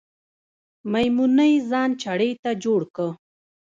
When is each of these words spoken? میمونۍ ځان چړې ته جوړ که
میمونۍ 0.91 1.53
ځان 1.69 1.89
چړې 2.01 2.31
ته 2.43 2.51
جوړ 2.63 2.81
که 2.95 3.07